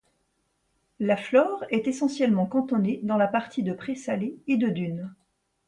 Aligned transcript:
La 0.99 1.15
flore 1.15 1.63
est 1.69 1.87
essentiellement 1.87 2.47
cantonnée 2.47 3.01
dans 3.03 3.17
la 3.17 3.27
partie 3.27 3.61
de 3.61 3.71
prés 3.71 3.93
salés 3.93 4.35
et 4.47 4.57
de 4.57 4.67
dunes. 4.67 5.13